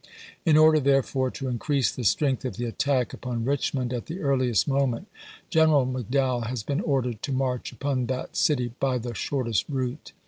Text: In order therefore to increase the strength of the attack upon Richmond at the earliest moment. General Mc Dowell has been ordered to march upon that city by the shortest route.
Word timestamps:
In 0.47 0.57
order 0.57 0.79
therefore 0.79 1.29
to 1.29 1.47
increase 1.47 1.91
the 1.91 2.03
strength 2.03 2.43
of 2.43 2.57
the 2.57 2.65
attack 2.65 3.13
upon 3.13 3.45
Richmond 3.45 3.93
at 3.93 4.07
the 4.07 4.19
earliest 4.19 4.67
moment. 4.67 5.07
General 5.51 5.85
Mc 5.85 6.09
Dowell 6.09 6.45
has 6.45 6.63
been 6.63 6.81
ordered 6.81 7.21
to 7.21 7.31
march 7.31 7.71
upon 7.71 8.07
that 8.07 8.35
city 8.35 8.73
by 8.79 8.97
the 8.97 9.13
shortest 9.13 9.69
route. 9.69 10.11